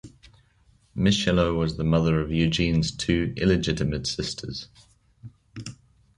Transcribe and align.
Michelot 0.97 1.55
was 1.55 1.77
the 1.77 1.83
mother 1.83 2.19
of 2.21 2.29
Enghien's 2.29 2.91
two 2.91 3.35
illegitimate 3.37 4.07
sisters. 4.07 4.67